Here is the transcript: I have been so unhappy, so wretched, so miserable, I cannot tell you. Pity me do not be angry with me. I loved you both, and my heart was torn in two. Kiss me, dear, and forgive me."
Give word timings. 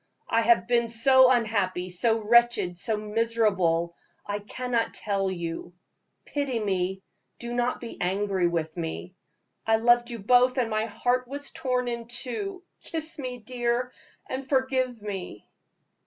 I 0.27 0.41
have 0.41 0.65
been 0.67 0.87
so 0.87 1.29
unhappy, 1.29 1.91
so 1.91 2.23
wretched, 2.27 2.75
so 2.75 2.97
miserable, 2.97 3.95
I 4.25 4.39
cannot 4.39 4.95
tell 4.95 5.29
you. 5.29 5.73
Pity 6.25 6.59
me 6.59 7.03
do 7.37 7.53
not 7.53 7.79
be 7.79 8.01
angry 8.01 8.47
with 8.47 8.75
me. 8.77 9.13
I 9.67 9.75
loved 9.75 10.09
you 10.09 10.17
both, 10.17 10.57
and 10.57 10.71
my 10.71 10.85
heart 10.85 11.27
was 11.27 11.51
torn 11.51 11.87
in 11.87 12.07
two. 12.07 12.63
Kiss 12.81 13.19
me, 13.19 13.37
dear, 13.37 13.91
and 14.27 14.49
forgive 14.49 14.99
me." 15.03 15.47